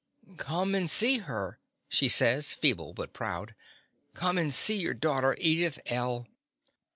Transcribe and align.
"Come 0.37 0.73
and 0.73 0.89
see 0.89 1.19
her," 1.19 1.59
she 1.87 2.09
says, 2.09 2.53
feeble 2.53 2.91
but 2.95 3.13
proud. 3.13 3.53
"Come 4.15 4.39
and 4.39 4.51
see 4.51 4.77
your 4.77 4.95
daughter, 4.95 5.35
Edith 5.37 5.79
L." 5.85 6.25